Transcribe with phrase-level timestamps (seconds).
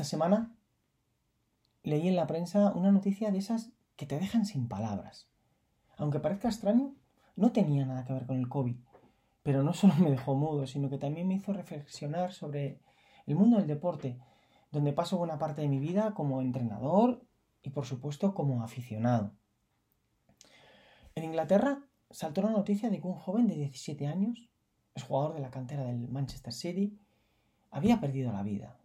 [0.00, 0.50] Esta semana
[1.82, 5.28] leí en la prensa una noticia de esas que te dejan sin palabras.
[5.98, 6.94] Aunque parezca extraño,
[7.36, 8.76] no tenía nada que ver con el COVID,
[9.42, 12.80] pero no solo me dejó mudo, sino que también me hizo reflexionar sobre
[13.26, 14.18] el mundo del deporte,
[14.72, 17.22] donde paso buena parte de mi vida como entrenador
[17.62, 19.34] y por supuesto como aficionado.
[21.14, 24.48] En Inglaterra saltó la noticia de que un joven de 17 años,
[24.94, 26.98] es jugador de la cantera del Manchester City,
[27.70, 28.79] había perdido la vida.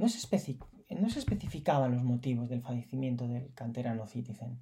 [0.00, 4.58] No se, especificaban los motivos del fallecimiento del canterano Citizen,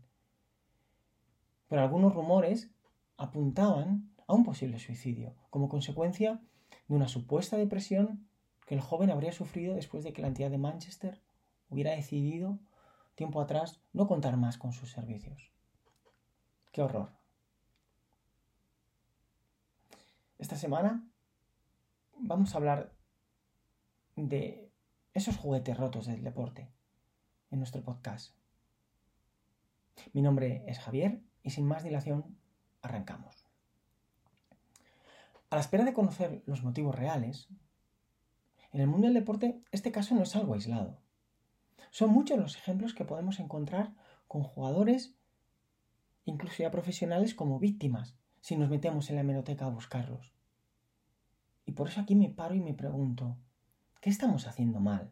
[1.69, 2.73] pero algunos rumores
[3.17, 6.41] apuntaban a un posible suicidio, como consecuencia
[6.89, 8.29] de una supuesta depresión
[8.67, 11.23] que el joven habría sufrido después de que la entidad de Manchester
[11.71, 12.59] hubiera decidido
[13.15, 15.53] tiempo atrás no contar más con sus servicios.
[16.73, 17.13] ¡Qué horror!
[20.39, 21.09] Esta semana
[22.19, 22.93] vamos a hablar
[24.17, 24.68] de
[25.19, 26.71] esos juguetes rotos del deporte
[27.51, 28.37] en nuestro podcast.
[30.13, 32.39] Mi nombre es Javier y sin más dilación
[32.83, 33.45] arrancamos.
[35.51, 37.49] A la espera de conocer los motivos reales,
[38.71, 41.01] en el mundo del deporte este caso no es algo aislado.
[41.91, 43.95] Son muchos los ejemplos que podemos encontrar
[44.29, 45.17] con jugadores,
[46.27, 50.33] incluso ya profesionales, como víctimas, si nos metemos en la hemeroteca a buscarlos.
[51.67, 53.37] Y por eso aquí me paro y me pregunto,
[54.01, 55.11] ¿qué estamos haciendo mal?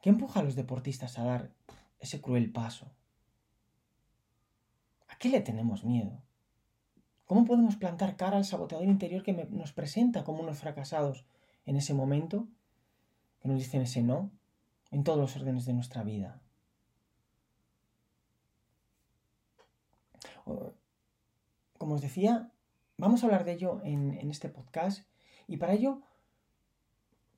[0.00, 1.50] ¿Qué empuja a los deportistas a dar
[1.98, 2.90] ese cruel paso?
[5.08, 6.22] ¿A qué le tenemos miedo?
[7.26, 11.26] ¿Cómo podemos plantar cara al saboteador interior que nos presenta como unos fracasados
[11.64, 12.48] en ese momento,
[13.40, 14.30] que nos dicen ese no
[14.90, 16.40] en todos los órdenes de nuestra vida?
[21.78, 22.50] Como os decía,
[22.96, 25.06] vamos a hablar de ello en, en este podcast
[25.46, 26.02] y para ello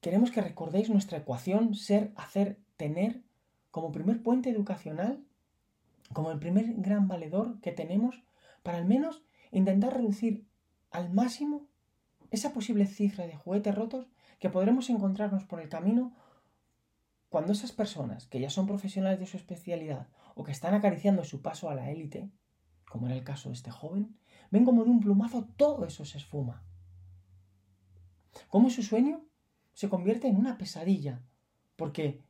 [0.03, 3.23] queremos que recordéis nuestra ecuación ser, hacer, tener
[3.71, 5.25] como primer puente educacional,
[6.13, 8.23] como el primer gran valedor que tenemos
[8.65, 9.23] para al menos
[9.53, 10.45] intentar reducir
[10.91, 11.69] al máximo
[12.33, 14.09] esa posible cifra de juguetes rotos
[14.41, 16.13] que podremos encontrarnos por el camino
[17.29, 21.43] cuando esas personas que ya son profesionales de su especialidad o que están acariciando su
[21.43, 22.29] paso a la élite,
[22.91, 24.19] como era el caso de este joven,
[24.51, 26.65] ven como de un plumazo todo eso se esfuma.
[28.49, 29.25] Cómo su sueño
[29.73, 31.21] se convierte en una pesadilla,
[31.77, 32.21] porque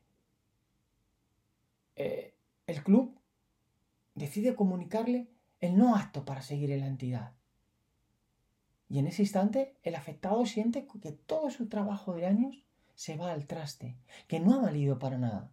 [1.96, 2.34] eh,
[2.66, 3.18] el club
[4.14, 5.28] decide comunicarle
[5.60, 7.32] el no apto para seguir en la entidad.
[8.88, 12.64] Y en ese instante el afectado siente que todo su trabajo de años
[12.94, 13.96] se va al traste,
[14.28, 15.50] que no ha valido para nada.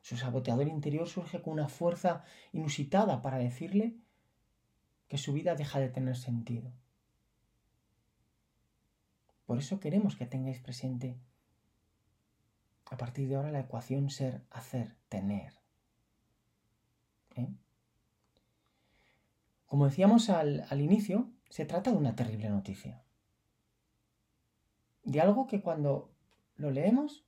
[0.00, 3.96] Su saboteador interior surge con una fuerza inusitada para decirle
[5.08, 6.72] que su vida deja de tener sentido.
[9.50, 11.18] Por eso queremos que tengáis presente
[12.88, 15.54] a partir de ahora la ecuación ser, hacer, tener.
[17.34, 17.48] ¿eh?
[19.66, 23.02] Como decíamos al, al inicio, se trata de una terrible noticia.
[25.02, 26.12] De algo que cuando
[26.54, 27.24] lo leemos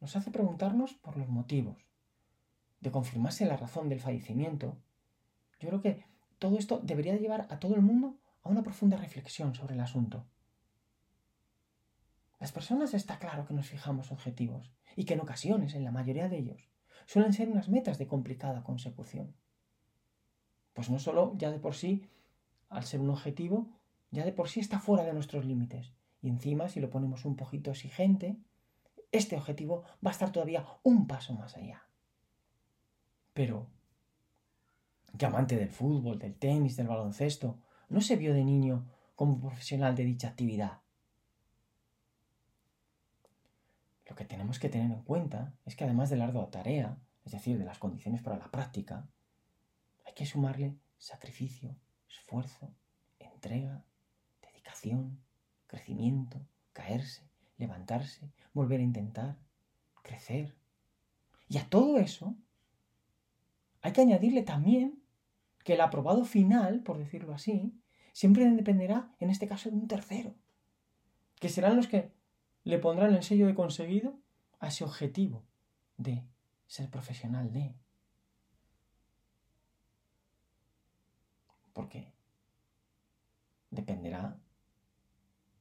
[0.00, 1.84] nos hace preguntarnos por los motivos,
[2.78, 4.78] de confirmarse la razón del fallecimiento.
[5.58, 6.04] Yo creo que
[6.38, 10.28] todo esto debería llevar a todo el mundo a una profunda reflexión sobre el asunto.
[12.38, 16.28] Las personas está claro que nos fijamos objetivos y que en ocasiones, en la mayoría
[16.28, 16.68] de ellos,
[17.06, 19.34] suelen ser unas metas de complicada consecución.
[20.74, 22.10] Pues no solo ya de por sí,
[22.68, 23.68] al ser un objetivo,
[24.10, 25.92] ya de por sí está fuera de nuestros límites.
[26.20, 28.36] Y encima, si lo ponemos un poquito exigente,
[29.12, 31.86] este objetivo va a estar todavía un paso más allá.
[33.32, 33.68] Pero,
[35.16, 37.58] que amante del fútbol, del tenis, del baloncesto,
[37.88, 40.80] no se vio de niño como profesional de dicha actividad.
[44.16, 47.32] Lo que tenemos que tener en cuenta es que además de la ardua tarea, es
[47.32, 49.06] decir, de las condiciones para la práctica,
[50.06, 51.76] hay que sumarle sacrificio,
[52.08, 52.74] esfuerzo,
[53.18, 53.84] entrega,
[54.40, 55.20] dedicación,
[55.66, 56.40] crecimiento,
[56.72, 57.28] caerse,
[57.58, 59.36] levantarse, volver a intentar,
[60.00, 60.56] crecer.
[61.46, 62.34] Y a todo eso
[63.82, 65.02] hay que añadirle también
[65.62, 67.78] que el aprobado final, por decirlo así,
[68.14, 70.34] siempre dependerá, en este caso, de un tercero,
[71.38, 72.15] que serán los que
[72.66, 74.18] le pondrán el sello de conseguido
[74.58, 75.44] a ese objetivo
[75.96, 76.24] de
[76.66, 77.72] ser profesional de.
[81.72, 82.12] Porque
[83.70, 84.36] dependerá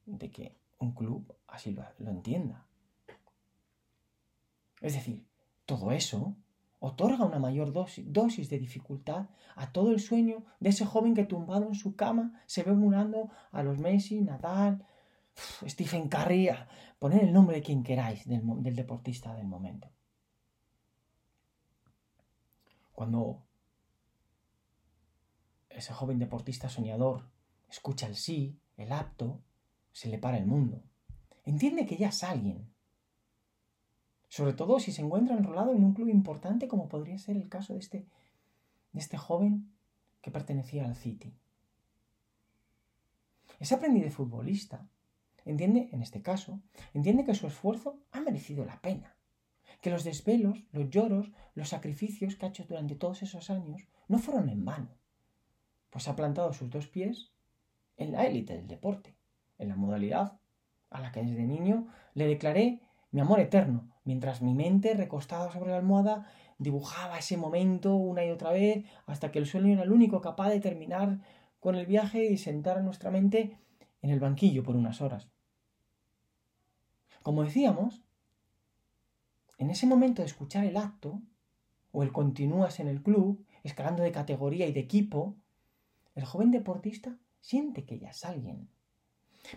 [0.08, 2.66] de que un club así lo, entienda.
[4.82, 5.28] Es decir,
[5.68, 6.36] todo eso
[6.80, 11.26] otorga una mayor dosis, dosis, de dificultad a todo el sueño de ese joven que
[11.26, 14.84] tumbado en su cama se ve murando a los Messi, Nadal,
[15.68, 16.50] Stephen Curry,
[17.00, 19.90] poner el nombre de quien queráis, del, del deportista del momento.
[22.94, 23.44] Cuando
[25.70, 27.30] ese joven deportista soñador
[27.70, 29.42] escucha el sí, el apto,
[29.92, 30.82] se le para el mundo.
[31.44, 32.74] Entiende que ya es alguien.
[34.30, 37.74] Sobre todo si se encuentra enrolado en un club importante como podría ser el caso
[37.74, 38.08] de este,
[38.92, 39.72] de este joven
[40.22, 41.34] que pertenecía al City.
[43.60, 44.90] Ese aprendiz de futbolista
[45.46, 46.62] entiende, en este caso,
[46.94, 49.16] entiende que su esfuerzo ha merecido la pena,
[49.82, 54.18] que los desvelos, los lloros, los sacrificios que ha hecho durante todos esos años no
[54.20, 54.90] fueron en vano,
[55.90, 57.32] pues ha plantado sus dos pies
[57.98, 59.16] en la élite del deporte,
[59.58, 60.40] en la modalidad
[60.90, 62.82] a la que desde niño le declaré
[63.12, 66.28] mi amor eterno, mientras mi mente, recostada sobre la almohada,
[66.58, 70.50] dibujaba ese momento una y otra vez, hasta que el sueño era el único capaz
[70.50, 71.20] de terminar
[71.60, 73.58] con el viaje y sentar a nuestra mente
[74.02, 75.30] en el banquillo por unas horas.
[77.26, 78.04] Como decíamos,
[79.58, 81.24] en ese momento de escuchar el acto,
[81.92, 85.36] o el continúas en el club, escalando de categoría y de equipo,
[86.14, 88.70] el joven deportista siente que ya es alguien.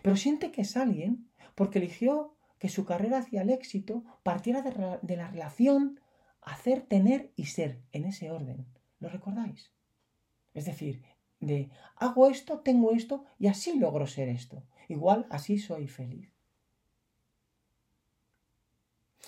[0.00, 5.16] Pero siente que es alguien porque eligió que su carrera hacia el éxito partiera de,
[5.18, 6.00] la relación
[6.40, 8.66] hacer, tener y ser en ese orden.
[8.98, 9.74] ¿Lo recordáis?
[10.54, 11.02] Es decir,
[11.38, 14.64] de hago esto, tengo esto y así logro ser esto.
[14.88, 16.37] Igual así soy feliz.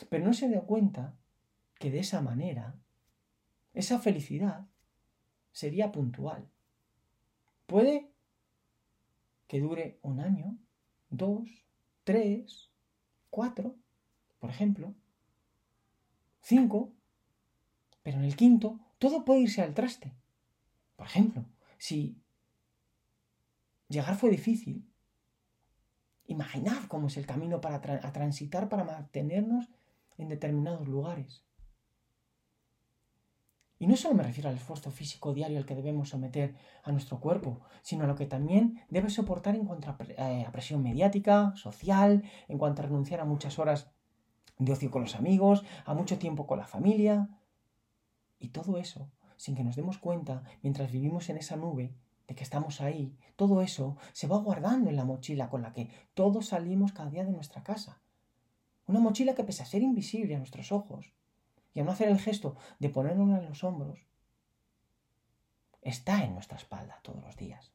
[0.08, 1.14] Pero no se dio cuenta
[1.78, 2.74] que de esa manera,
[3.74, 4.66] esa felicidad
[5.52, 6.48] sería puntual.
[7.66, 8.10] Puede
[9.46, 10.58] que dure un año,
[11.08, 11.48] dos,
[12.04, 12.70] tres,
[13.30, 13.76] cuatro,
[14.38, 14.94] por ejemplo,
[16.40, 16.92] cinco,
[18.02, 20.12] pero en el quinto todo puede irse al traste.
[20.96, 21.44] Por ejemplo,
[21.78, 22.20] si
[23.88, 24.86] llegar fue difícil,
[26.26, 29.68] imaginad cómo es el camino para transitar para mantenernos
[30.20, 31.44] en determinados lugares.
[33.82, 37.18] Y no solo me refiero al esfuerzo físico diario al que debemos someter a nuestro
[37.18, 42.22] cuerpo, sino a lo que también debe soportar en cuanto a, eh, presión mediática, social,
[42.48, 43.90] en cuanto a renunciar a muchas horas
[44.58, 47.30] de ocio con los amigos, a mucho tiempo con la familia.
[48.38, 51.94] Y todo eso, sin que nos demos cuenta, mientras vivimos en esa nube
[52.28, 55.88] de que estamos ahí, todo eso se va guardando en la mochila con la que
[56.12, 58.02] todos salimos cada día de nuestra casa.
[58.90, 61.12] Una mochila que pese a ser invisible a nuestros ojos,
[61.72, 64.00] y al no hacer el gesto de ponernos en los hombros,
[65.80, 67.70] está en nuestra espalda todos los días.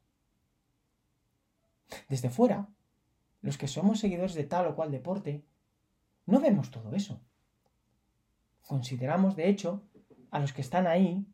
[2.10, 2.68] Desde fuera,
[3.40, 5.42] los que somos seguidores de tal o cual deporte,
[6.26, 7.18] no vemos todo eso.
[8.66, 9.82] Consideramos, de hecho,
[10.30, 11.26] a los que están ahí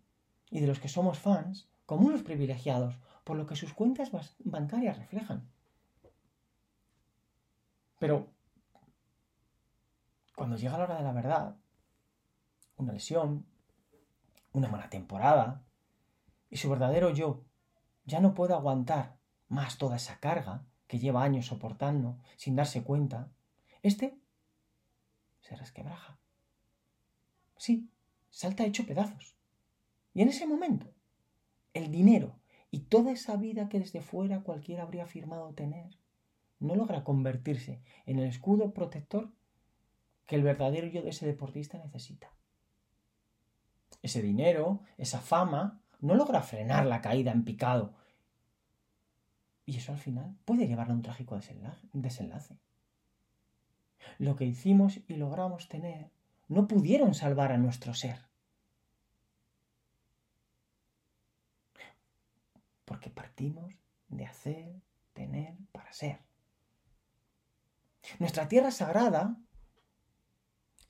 [0.49, 4.12] y de los que somos fans como unos privilegiados, por lo que sus cuentas
[4.44, 5.50] bancarias reflejan.
[7.99, 8.31] Pero,
[10.43, 11.56] cuando llega la hora de la verdad,
[12.77, 13.47] una lesión,
[14.53, 15.62] una mala temporada,
[16.50, 17.44] y su verdadero yo
[18.06, 23.31] ya no puede aguantar más toda esa carga que lleva años soportando sin darse cuenta,
[23.85, 24.19] este
[25.43, 26.19] se resquebraja.
[27.56, 27.89] Sí,
[28.29, 29.37] salta hecho pedazos.
[30.12, 30.93] Y en ese momento,
[31.73, 32.35] el dinero
[32.73, 36.00] y toda esa vida que desde fuera cualquiera habría afirmado tener,
[36.59, 39.31] no logra convertirse en el escudo protector
[40.27, 42.33] que el verdadero yo de ese deportista necesita
[44.03, 47.94] ese dinero, esa fama, no logra frenar la caída en picado.
[49.65, 51.39] Y eso al final puede llevar a un trágico
[51.93, 52.56] desenlace.
[54.19, 56.11] Lo que hicimos y logramos tener
[56.49, 58.19] no pudieron salvar a nuestro ser.
[62.85, 63.73] Porque partimos
[64.08, 64.75] de hacer,
[65.15, 66.19] tener para ser.
[68.19, 69.37] Nuestra tierra sagrada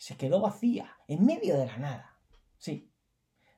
[0.03, 2.19] se quedó vacía, en medio de la nada.
[2.59, 2.93] Sí,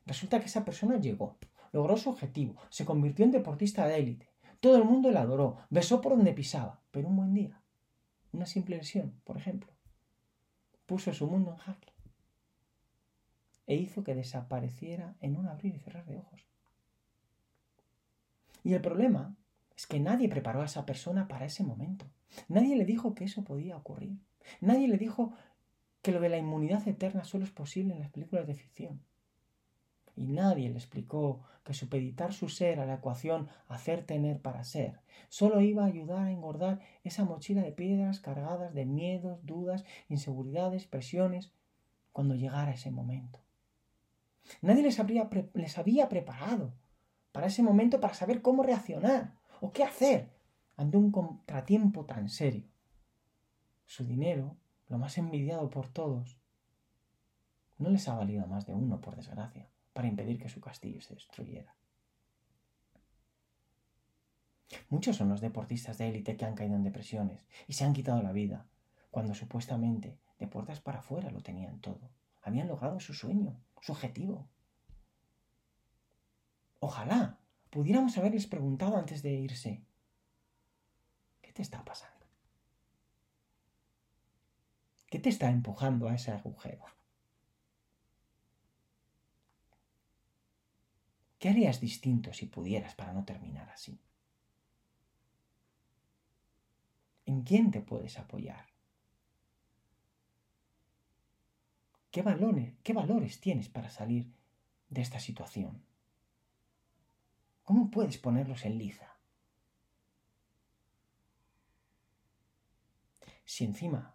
[0.04, 1.38] Resulta que esa persona llegó,
[1.72, 4.28] logró su objetivo, se convirtió en deportista de élite.
[4.60, 7.62] Todo el mundo la adoró, besó por donde pisaba, pero un buen día,
[8.32, 9.72] una simple lesión, por ejemplo,
[10.84, 11.94] puso su mundo en jaque
[13.66, 16.46] e hizo que desapareciera en un abrir y cerrar de ojos.
[18.62, 19.34] Y el problema
[19.74, 22.04] es que nadie preparó a esa persona para ese momento.
[22.48, 24.18] Nadie le dijo que eso podía ocurrir.
[24.60, 25.32] Nadie le dijo
[26.04, 29.00] que lo de la inmunidad eterna solo es posible en las películas de ficción
[30.14, 35.00] y nadie le explicó que supeditar su ser a la ecuación hacer tener para ser
[35.30, 40.86] solo iba a ayudar a engordar esa mochila de piedras cargadas de miedos, dudas, inseguridades,
[40.86, 41.52] presiones,
[42.12, 43.40] cuando llegara ese momento.
[44.60, 44.98] Nadie les,
[45.54, 46.74] les había preparado
[47.32, 50.30] para ese momento para saber cómo reaccionar o qué hacer
[50.76, 52.68] ante un contratiempo tan serio.
[53.86, 54.56] su dinero,
[54.88, 56.38] lo más envidiado por todos,
[57.78, 61.14] no les ha valido más de uno, por desgracia, para impedir que su castillo se
[61.14, 61.74] destruyera.
[64.88, 68.22] Muchos son los deportistas de élite que han caído en depresiones y se han quitado
[68.22, 68.66] la vida,
[69.10, 72.10] cuando supuestamente de puertas para afuera lo tenían todo.
[72.42, 74.48] Habían logrado su sueño, su objetivo.
[76.80, 77.38] Ojalá
[77.70, 79.84] pudiéramos haberles preguntado antes de irse,
[81.40, 82.13] ¿qué te está pasando?
[85.14, 86.86] ¿Qué te está empujando a ese agujero?
[91.38, 93.96] ¿Qué harías distinto si pudieras para no terminar así?
[97.26, 98.66] ¿En quién te puedes apoyar?
[102.10, 104.34] ¿Qué valores, qué valores tienes para salir
[104.88, 105.86] de esta situación?
[107.62, 109.16] ¿Cómo puedes ponerlos en liza?
[113.44, 114.13] Si encima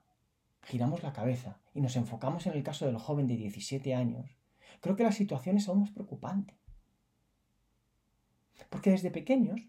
[0.69, 4.38] giramos la cabeza y nos enfocamos en el caso del joven de 17 años,
[4.81, 6.59] creo que la situación es aún más preocupante.
[8.69, 9.61] Porque desde pequeños,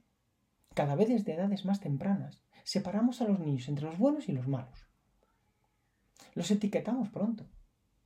[0.74, 4.46] cada vez desde edades más tempranas, separamos a los niños entre los buenos y los
[4.46, 4.86] malos.
[6.34, 7.46] Los etiquetamos pronto.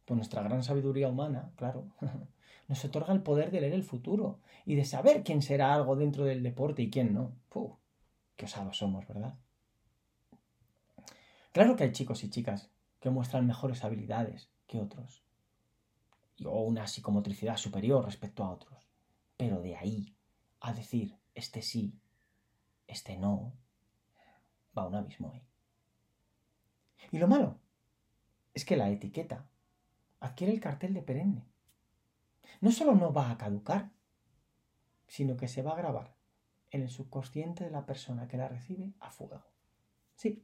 [0.05, 1.89] Por nuestra gran sabiduría humana, claro,
[2.69, 6.25] nos otorga el poder de leer el futuro y de saber quién será algo dentro
[6.25, 7.33] del deporte y quién no.
[7.49, 7.77] Puh,
[8.37, 9.35] qué osados somos, ¿verdad?
[11.53, 12.71] Claro que hay chicos y chicas
[13.05, 15.23] que muestran mejores habilidades que otros,
[16.43, 18.89] o una psicomotricidad superior respecto a otros,
[19.37, 20.17] pero de ahí
[20.61, 22.01] a decir este sí,
[22.87, 23.53] este no,
[24.75, 25.47] va un abismo ahí.
[27.13, 27.59] Y lo malo
[28.55, 29.51] es que la etiqueta
[30.21, 31.45] adquiere el cartel de perenne.
[32.63, 33.91] No solo no va a caducar,
[35.09, 36.17] sino que se va a grabar
[36.71, 39.45] en el subconsciente de la persona que la recibe a fuego.
[40.15, 40.43] Sí.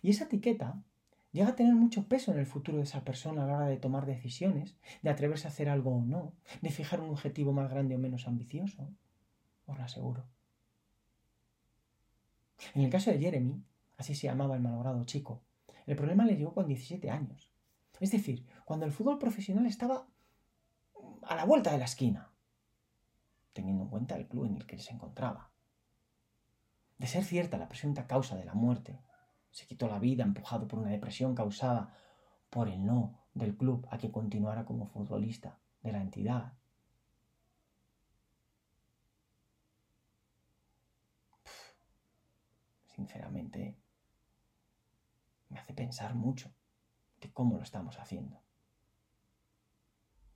[0.00, 0.84] Y esa etiqueta
[1.32, 3.76] llega a tener mucho peso en el futuro de esa persona a la hora de
[3.76, 7.94] tomar decisiones, de atreverse a hacer algo o no, de fijar un objetivo más grande
[7.94, 8.88] o menos ambicioso.
[9.66, 10.26] Os lo aseguro.
[12.74, 13.62] En el caso de Jeremy,
[13.96, 15.42] así se llamaba el malogrado chico,
[15.86, 17.52] el problema le llegó con 17 años.
[17.98, 20.06] Es decir, cuando el fútbol profesional estaba
[21.22, 22.30] a la vuelta de la esquina,
[23.52, 25.50] teniendo en cuenta el club en el que se encontraba.
[26.98, 29.00] De ser cierta la presunta causa de la muerte,
[29.50, 31.94] se quitó la vida empujado por una depresión causada
[32.50, 36.52] por el no del club a que continuara como futbolista de la entidad.
[43.00, 43.76] sinceramente,
[45.48, 46.52] me hace pensar mucho
[47.20, 48.42] de cómo lo estamos haciendo.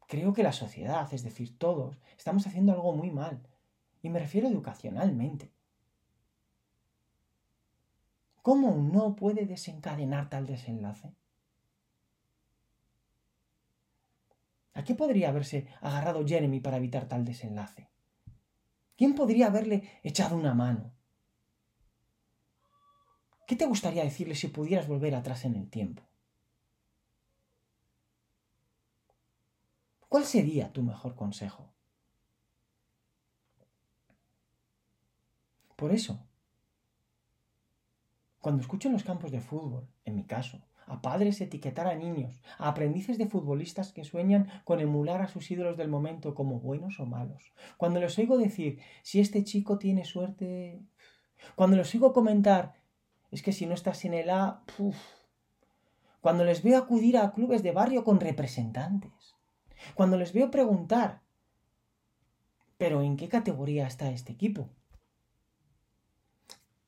[0.06, 3.46] Creo que la sociedad, es decir, todos, estamos haciendo algo muy mal.
[4.02, 5.52] Y me refiero educacionalmente.
[8.44, 11.16] ¿Cómo no puede desencadenar tal desenlace?
[14.74, 17.88] ¿A qué podría haberse agarrado Jeremy para evitar tal desenlace?
[18.98, 20.92] ¿Quién podría haberle echado una mano?
[23.46, 26.02] ¿Qué te gustaría decirle si pudieras volver atrás en el tiempo?
[30.10, 31.72] ¿Cuál sería tu mejor consejo?
[35.76, 36.28] Por eso,
[38.44, 42.42] cuando escucho en los campos de fútbol, en mi caso, a padres etiquetar a niños,
[42.58, 47.00] a aprendices de futbolistas que sueñan con emular a sus ídolos del momento como buenos
[47.00, 50.82] o malos, cuando les oigo decir si este chico tiene suerte,
[51.54, 52.74] cuando les oigo comentar
[53.30, 54.62] es que si no estás en el A,
[56.20, 59.36] cuando les veo acudir a clubes de barrio con representantes,
[59.94, 61.22] cuando les veo preguntar,
[62.76, 64.68] pero ¿en qué categoría está este equipo?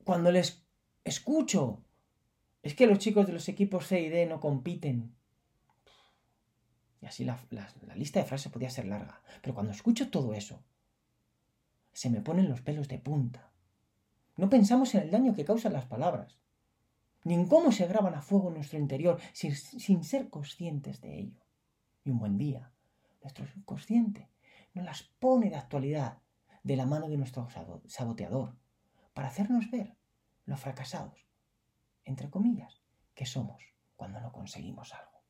[0.05, 0.66] Cuando les
[1.07, 1.83] escucho,
[2.63, 5.15] es que los chicos de los equipos C y D no compiten.
[7.01, 7.41] Y así la,
[7.95, 10.63] lista de frases podía ser larga, pero cuando escucho todo eso,
[11.93, 13.53] se me ponen los pelos de punta.
[14.37, 16.39] No pensamos en el daño que causan las palabras,
[17.23, 21.19] ni en cómo se graban a fuego en nuestro interior sin, sin ser conscientes de
[21.19, 21.41] ello.
[22.05, 22.73] Y un buen día,
[23.23, 24.29] nuestro subconsciente
[24.75, 26.19] nos las pone de actualidad
[26.65, 27.49] de la mano de nuestro
[27.87, 28.57] saboteador
[29.15, 29.97] para hacernos ver
[30.47, 31.27] lo fracasados,
[32.05, 32.83] entre comillas,
[33.15, 33.63] que somos
[33.97, 35.23] cuando no conseguimos algo.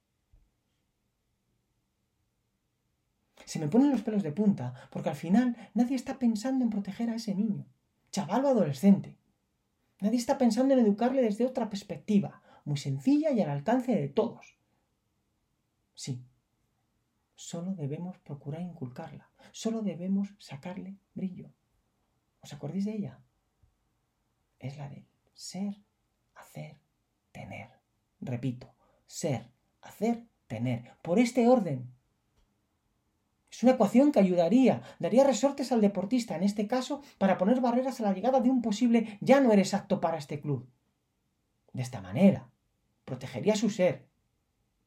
[3.45, 7.11] Se me ponen los pelos de punta porque al final nadie está pensando en proteger
[7.11, 7.67] a ese niño
[8.17, 9.19] chaval o adolescente.
[10.01, 14.59] Nadie está pensando en educarle desde otra perspectiva, muy sencilla y al alcance de todos.
[15.95, 16.25] Sí,
[17.35, 21.53] solo debemos procurar inculcarla, solo debemos sacarle brillo.
[22.41, 23.21] ¿Os acordáis de ella?
[24.59, 25.77] Es la de ser,
[26.35, 26.79] hacer,
[27.33, 27.71] tener.
[28.21, 28.75] repito,
[29.07, 29.51] ser,
[29.83, 31.93] hacer, tener, por este orden.
[33.51, 38.01] Es una ecuación que ayudaría, daría resortes al deportista, en este caso, para poner barreras
[38.01, 40.69] a la llegada de un posible ya no eres apto para este club.
[41.73, 42.51] De esta manera,
[43.05, 44.07] protegería su ser,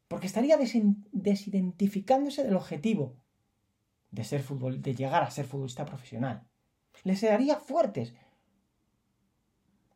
[0.08, 3.16] porque estaría desidentificándose del objetivo
[4.12, 6.48] de, ser fútbol, de llegar a ser futbolista profesional.
[7.04, 8.14] Les haría fuertes,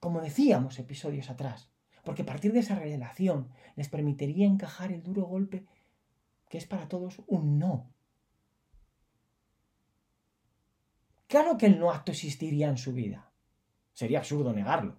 [0.03, 1.71] como decíamos episodios atrás,
[2.03, 5.65] porque partir de esa relación les permitiría encajar el duro golpe
[6.49, 7.89] que es para todos un no.
[11.27, 13.31] Claro que el no acto existiría en su vida.
[13.93, 14.97] Sería absurdo negarlo.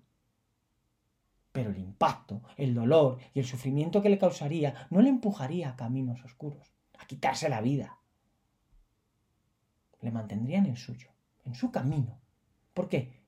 [1.52, 5.76] Pero el impacto, el dolor y el sufrimiento que le causaría no le empujaría a
[5.76, 8.00] caminos oscuros, a quitarse la vida.
[10.00, 11.11] Le mantendrían en suyo,
[11.44, 12.18] en su camino.
[12.73, 13.24] ¿Por qué?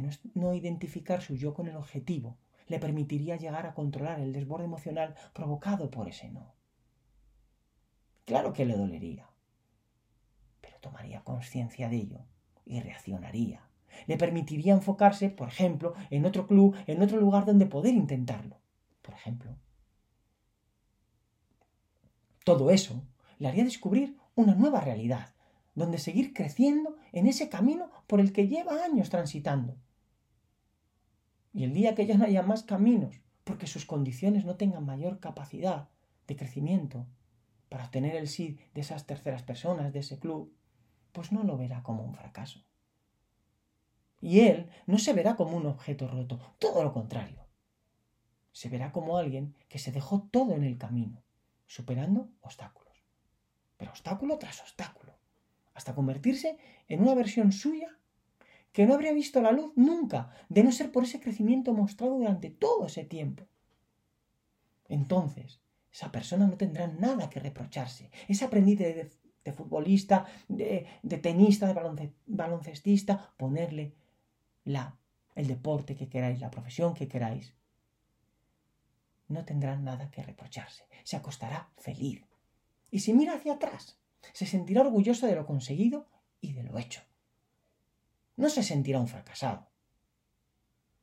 [0.00, 2.36] No, no identificar su yo con el objetivo
[2.68, 6.54] le permitiría llegar a controlar el desborde emocional provocado por ese no.
[8.24, 9.28] Claro que le dolería,
[10.60, 12.18] pero tomaría conciencia de ello
[12.64, 13.62] y reaccionaría.
[14.06, 18.58] Le permitiría enfocarse, por ejemplo, en otro club, en otro lugar donde poder intentarlo.
[19.00, 19.56] Por ejemplo.
[22.44, 23.02] Todo eso
[23.38, 25.34] le haría descubrir una nueva realidad,
[25.74, 29.76] donde seguir creciendo en ese camino por el que lleva años transitando.
[31.56, 35.20] Y el día que ya no haya más caminos, porque sus condiciones no tengan mayor
[35.20, 35.88] capacidad
[36.26, 37.06] de crecimiento
[37.70, 40.54] para obtener el sí de esas terceras personas, de ese club,
[41.12, 42.62] pues no lo verá como un fracaso.
[44.20, 47.46] Y él no se verá como un objeto roto, todo lo contrario.
[48.52, 51.22] Se verá como alguien que se dejó todo en el camino,
[51.64, 53.02] superando obstáculos.
[53.78, 55.14] Pero obstáculo tras obstáculo,
[55.72, 57.98] hasta convertirse en una versión suya
[58.76, 62.50] que no habría visto la luz nunca, de no ser por ese crecimiento mostrado durante
[62.50, 63.46] todo ese tiempo.
[64.86, 68.10] Entonces, esa persona no tendrá nada que reprocharse.
[68.28, 69.10] Ese aprendiz de,
[69.42, 70.86] de futbolista, de,
[71.22, 73.94] tenista, de baloncestista, ponerle
[74.64, 74.98] la,
[75.36, 77.54] el deporte que queráis, la profesión que queráis.
[79.28, 80.84] No tendrá nada que reprocharse.
[81.02, 82.26] Se acostará feliz.
[82.90, 83.98] Y si mira hacia atrás,
[84.34, 86.10] se sentirá orgulloso de lo conseguido
[86.42, 87.00] y de lo hecho.
[88.36, 89.68] No se sentirá un fracasado.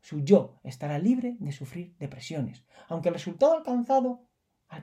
[0.02, 4.28] Su yo estará libre de sufrir depresiones, aunque el resultado alcanzado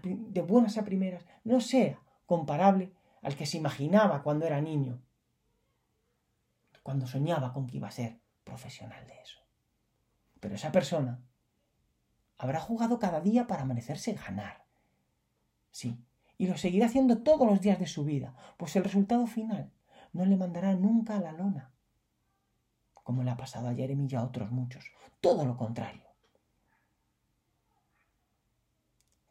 [0.03, 5.03] de buenas a primeras no sea comparable al que se imaginaba cuando era niño,
[6.83, 9.41] cuando soñaba con que iba a ser profesional de eso.
[10.41, 11.21] Pero esa persona
[12.39, 14.65] habrá jugado cada día para merecerse ganar.
[15.71, 16.03] Sí,
[16.39, 19.71] y lo seguirá haciendo todos los días de su vida, pues el resultado final
[20.13, 21.69] no le mandará nunca a la lona,
[23.11, 24.85] como le ha pasado a Jeremy y a otros muchos.
[25.20, 26.05] Todo lo contrario.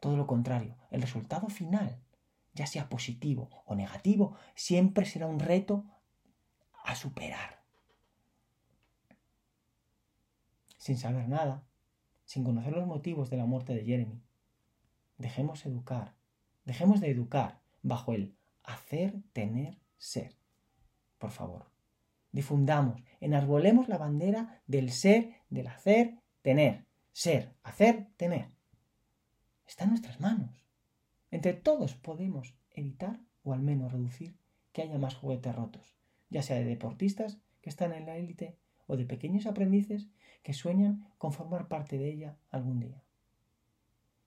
[0.00, 1.98] Todo lo contrario, el resultado final,
[2.52, 5.86] ya sea positivo o negativo, siempre será un reto
[6.84, 7.62] a superar.
[10.76, 11.64] Sin saber nada,
[12.26, 14.22] sin conocer los motivos de la muerte de Jeremy,
[15.16, 16.12] dejemos educar,
[16.66, 20.36] dejemos de educar bajo el hacer, tener, ser.
[21.16, 21.70] Por favor,
[22.32, 26.84] difundamos, enarbolemos la bandera del ser, del hacer, tener.
[27.12, 28.50] Ser, hacer, tener
[29.70, 30.64] está en nuestras manos.
[31.30, 34.36] Entre todos podemos evitar o al menos reducir
[34.72, 35.96] que haya más juguetes rotos,
[36.28, 40.08] ya sea de deportistas que están en la élite o de pequeños aprendices
[40.42, 43.00] que sueñan con formar parte de ella algún día.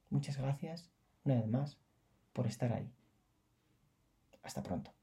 [0.09, 0.89] Muchas gracias,
[1.25, 1.77] una vez más,
[2.31, 2.89] por estar ahí.
[4.43, 4.93] Hasta pronto.